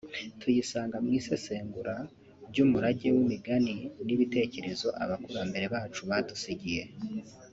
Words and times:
tuyisanga 0.39 0.97
mw’isesengura 1.05 1.95
ry’umurage 2.49 3.07
w’imigani 3.15 3.75
n’ibitekerezo 4.05 4.87
Abakurambere 5.03 5.65
bacu 5.73 6.01
badusigiye 6.09 6.83